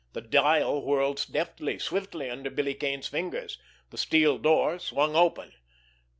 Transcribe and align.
The 0.13 0.21
dial 0.21 0.81
whirled 0.83 1.27
deftly, 1.29 1.77
swiftly, 1.77 2.27
under 2.27 2.49
Billy 2.49 2.73
Kane's 2.73 3.07
fingers. 3.07 3.59
The 3.91 3.99
steel 3.99 4.39
door 4.39 4.79
swung 4.79 5.15
open. 5.15 5.53